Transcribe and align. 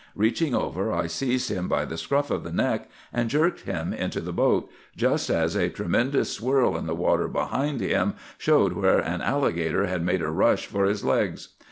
Reaching 0.15 0.55
over, 0.55 0.91
I 0.91 1.05
seized 1.05 1.51
him 1.51 1.67
by 1.67 1.85
the 1.85 1.95
scruff 1.95 2.31
of 2.31 2.43
the 2.43 2.51
neck, 2.51 2.89
and 3.13 3.29
jerked 3.29 3.65
him 3.65 3.93
into 3.93 4.19
the 4.19 4.33
boat, 4.33 4.67
just 4.97 5.29
as 5.29 5.55
a 5.55 5.69
tremendous 5.69 6.31
swirl 6.31 6.75
in 6.75 6.87
the 6.87 6.95
water 6.95 7.27
behind 7.27 7.81
him 7.81 8.15
showed 8.39 8.73
where 8.73 8.97
an 8.97 9.21
alligator 9.21 9.85
had 9.85 10.03
made 10.03 10.23
a 10.23 10.31
rush 10.31 10.65
for 10.65 10.85
his 10.85 11.03
legs. 11.05 11.49